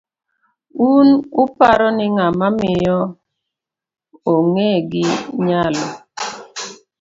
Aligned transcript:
Un 0.91 1.07
uparo 1.43 1.87
ni 1.97 2.05
ng'ama 2.15 2.47
miyo 2.59 2.97
ong 4.33 4.55
'e 4.67 4.71
gi 4.91 5.05
nyalo? 5.47 5.85